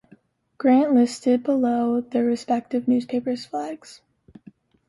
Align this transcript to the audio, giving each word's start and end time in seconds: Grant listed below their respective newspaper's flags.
Grant 0.57 0.93
listed 0.95 1.43
below 1.43 2.01
their 2.01 2.25
respective 2.25 2.87
newspaper's 2.87 3.45
flags. 3.45 4.01